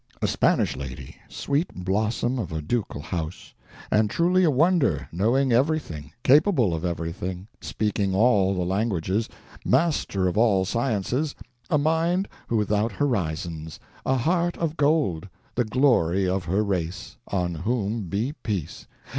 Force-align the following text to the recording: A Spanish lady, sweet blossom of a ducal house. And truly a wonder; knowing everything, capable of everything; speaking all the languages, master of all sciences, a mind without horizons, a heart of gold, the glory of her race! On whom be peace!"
A 0.19 0.25
Spanish 0.25 0.75
lady, 0.75 1.17
sweet 1.29 1.71
blossom 1.75 2.39
of 2.39 2.51
a 2.51 2.59
ducal 2.59 3.01
house. 3.03 3.53
And 3.91 4.09
truly 4.09 4.43
a 4.43 4.49
wonder; 4.49 5.07
knowing 5.11 5.51
everything, 5.51 6.11
capable 6.23 6.73
of 6.73 6.83
everything; 6.83 7.47
speaking 7.61 8.15
all 8.15 8.55
the 8.55 8.65
languages, 8.65 9.29
master 9.63 10.27
of 10.27 10.39
all 10.39 10.65
sciences, 10.65 11.35
a 11.69 11.77
mind 11.77 12.27
without 12.49 12.93
horizons, 12.93 13.79
a 14.03 14.17
heart 14.17 14.57
of 14.57 14.75
gold, 14.75 15.29
the 15.53 15.65
glory 15.65 16.27
of 16.27 16.45
her 16.45 16.63
race! 16.63 17.17
On 17.27 17.53
whom 17.53 18.05
be 18.09 18.33
peace!" 18.41 18.87